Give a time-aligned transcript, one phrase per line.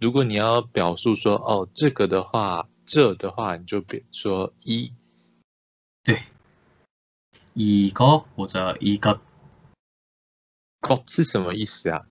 [0.00, 4.92] 如果你要表述说哦这个的话，这的话你就别说一，
[6.04, 6.22] 对，
[7.52, 9.20] 一个或者一个，
[10.80, 12.06] 个是什么意思啊？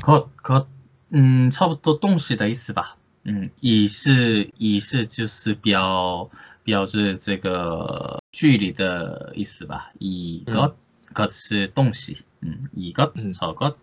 [0.00, 0.68] 个个
[1.10, 2.96] 嗯，差不多东西的意思吧。
[3.24, 6.30] 嗯，一是一是就是标
[6.62, 9.90] 标志这个距离的意思吧。
[9.98, 10.76] 一个
[11.12, 13.76] 个是东西，嗯，一个嗯，这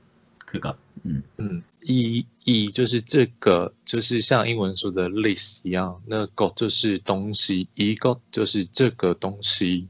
[0.46, 0.78] 个这个。
[1.08, 9.88] 嗯嗯，一一就是这个，就是像英文说的 list 一样，那个就是东西，一个就是这个东西。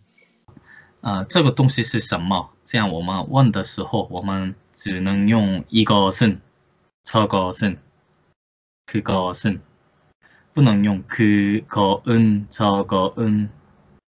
[0.99, 2.49] 啊、呃，这个东西是什么？
[2.65, 6.37] 这样我们问的时候，我们只能用一个是，
[7.03, 7.77] 这个是，
[8.87, 9.57] 这个是，
[10.53, 13.47] 不能用这个嗯，这个嗯，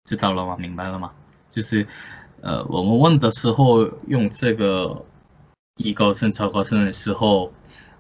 [0.05, 0.57] 知道了吗？
[0.59, 1.13] 明白了吗？
[1.49, 1.87] 就是，
[2.41, 5.05] 呃，我们问的时候用这个。
[5.77, 7.53] 一个声、超高声的时候，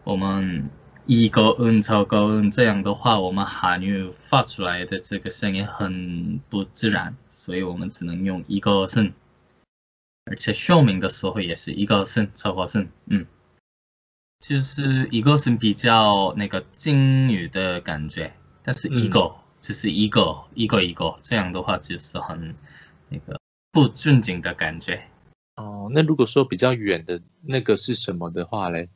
[0.02, 0.68] 我们
[1.04, 9.12] 一个嗯、超高嗯这样的话，我们韩语发出来的这个声音很不自然，所以我们只能用一个声。
[10.24, 13.24] 而且说明的时候也是一个声、超高声，嗯，
[14.40, 18.32] 就是一个声比较那个敬语的感觉，
[18.64, 22.56] 但是一个只是一个一个一个这样的话，就是很
[23.08, 23.38] 那个
[23.70, 25.06] 不正经的感觉。
[25.55, 28.89] 哦，那如果说比较远的那个是什么的话嘞？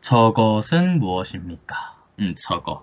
[0.00, 1.92] 这个是무엇입니까？
[2.16, 2.82] 嗯，这个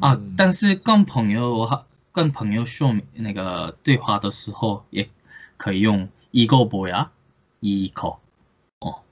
[0.00, 5.08] 啊，但是跟朋友跟朋友说明那个对话的时候，也
[5.56, 8.18] 可以用이거뭐야？이거
[8.80, 9.02] 哦，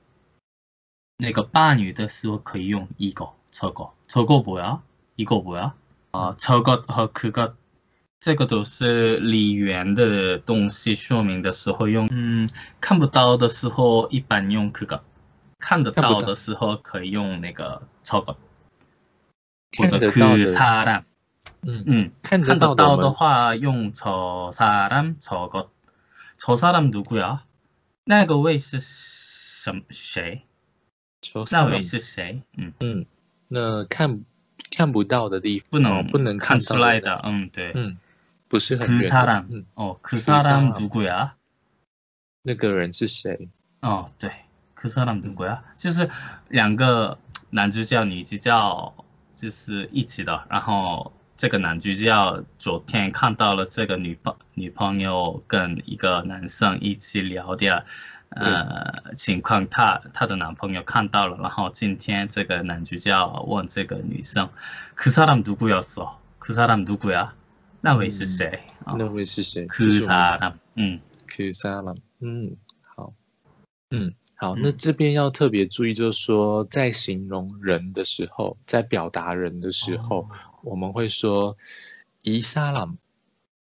[1.16, 5.72] 那个伴语的时候可以用이거这个这个뭐야이거뭐야
[6.10, 7.54] 啊，这个和그것
[8.20, 12.48] 这个都是梨园的东西，说明的时候用，嗯，
[12.80, 15.02] 看不到的时候一般用这个，
[15.58, 18.36] 看得到的时候可以用那个超个，
[19.76, 21.02] 或者그사람，
[21.62, 25.68] 嗯嗯，看得到的话用저사람超个，
[26.38, 27.40] 저사람누구야？
[28.04, 30.42] 那个位是什么谁？
[31.50, 32.40] 那位是谁？
[32.56, 33.06] 嗯嗯，
[33.48, 34.24] 那看
[34.70, 37.98] 看不到的地方不能不能看出来的，嗯对，嗯。
[38.48, 39.10] 不是很远。
[39.10, 41.30] 그사람嗯，哦，그사람누구야？
[42.42, 43.48] 那个人是谁？
[43.80, 44.30] 哦，对，
[44.76, 45.60] 그사람누구야？
[45.74, 46.10] 就是
[46.48, 47.16] 两个
[47.50, 48.94] 男主角、女主角
[49.34, 50.44] 就是一起的。
[50.50, 57.84] 然后这个男主角昨天看到了这个女朋女朋友跟一个男生一起聊的，
[58.30, 61.38] 呃，情况，他他的男朋友看到了。
[61.38, 64.50] 然后今天这个男主角问这个女生，
[64.96, 67.30] 그사람누구였어그사람누구야？
[67.80, 68.60] 那位是谁？
[68.86, 69.66] 那位是谁？
[69.66, 70.54] 그 사람。
[70.76, 71.96] 嗯，그 사람。
[72.20, 72.56] 嗯，
[72.96, 73.12] 好。
[73.90, 74.54] 嗯，好。
[74.56, 80.28] 那这边要特别注意，就是说，在形容人的时候，在表达人的时候，哦、
[80.62, 81.56] 我们会说
[82.22, 82.96] 이사람。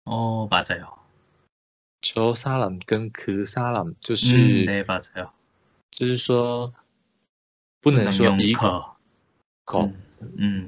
[0.06, 5.32] 哦，맞아요。저사람跟그 사람就是，嗯，对，맞아요。
[5.90, 6.74] 就是说，
[7.82, 8.86] 不能说一个。
[9.74, 9.94] 嗯，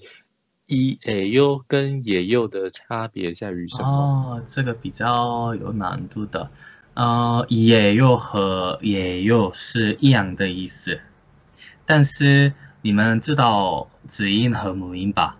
[0.66, 3.88] 一也有跟也有的差别在于什么？
[3.88, 6.50] 哦，这个比较有难度的。
[6.94, 11.00] 呃，也有和也有是一样的意思，
[11.86, 15.36] 但是你们知道子音和母音吧？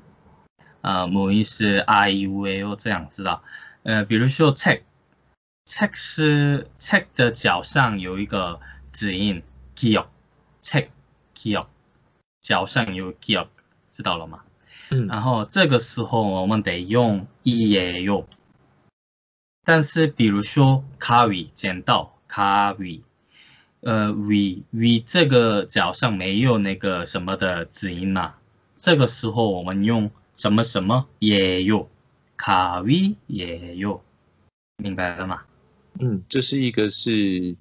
[0.81, 3.43] 呃，母音是 i u a o 这样知道。
[3.83, 8.59] 呃，比如说 check，check 是 check 的脚上有一个
[8.91, 9.43] 子音
[9.77, 11.67] kiok，check，kiok，
[12.41, 13.49] 脚上有 kiok，
[13.93, 14.41] 知道了吗？
[14.91, 18.27] 嗯，然后这个时候我们得用也有。
[19.65, 23.03] 但是，比如说卡位剪刀卡位，
[23.81, 28.35] 呃，v v 这个脚上没有那个什么的子音嘛？
[28.77, 31.89] 这个时候我们用什么什么也有，
[32.37, 34.03] 卡位也有，
[34.79, 35.43] 明白了吗？
[36.01, 37.55] 嗯，就是一个是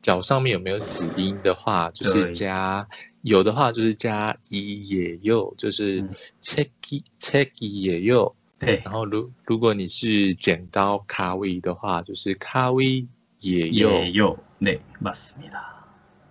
[0.00, 2.86] 脚上面有没有子音的话，就是加
[3.21, 6.07] 有的话就是加一也有，就是
[6.41, 8.35] 切一切一也有。
[8.57, 13.05] 对，然后如如果你是剪刀卡位的话，就是卡位
[13.39, 15.61] 也有也有，对，맞습니다。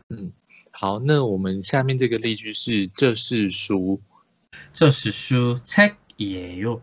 [0.08, 0.32] 嗯，
[0.70, 4.00] 好，那我们下面这个例句是这是书，
[4.72, 6.80] 这是书，책예 요。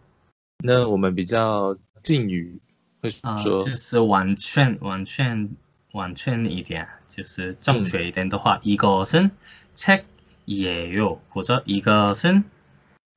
[0.63, 2.59] 那我们比较敬语
[3.01, 5.49] 会说，呃、就是完全完全
[5.96, 9.30] 完全一点，就是正确一点的话，一个是
[9.74, 10.02] check
[10.44, 12.42] 也有，或者一个是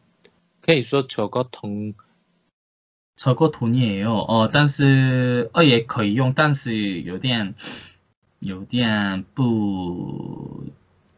[0.61, 1.95] 可以说저것 돈。
[3.17, 7.55] 超过图你也有哦，但是二也可以用，但是有点
[8.39, 10.65] 有点不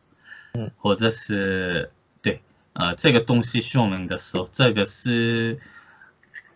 [0.54, 2.42] 嗯，或者是对，
[2.74, 5.60] 呃，这个东西说明的时候，这个是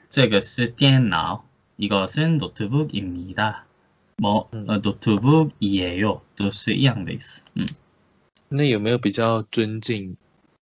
[0.10, 1.44] 这个是电脑，
[1.78, 7.42] 이것은 notebook입니다。뭐、嗯、呃，notebook이에요，都是一样的意思。
[7.56, 7.66] 嗯，
[8.50, 10.16] 那有没有比较尊敬？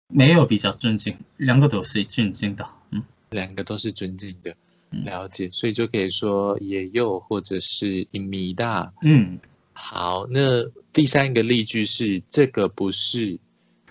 [0.08, 2.68] 没有比较尊敬，两个都是尊敬的。
[2.90, 4.54] 嗯，两个都是尊敬的。
[4.90, 8.92] 了解，所以就可以说也有或者是一米大。
[9.02, 9.38] 嗯，
[9.72, 13.38] 好，那第三个例句是这个不是